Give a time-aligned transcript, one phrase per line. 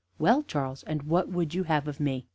[0.17, 2.25] "Well, Charles, and what would you have of me?"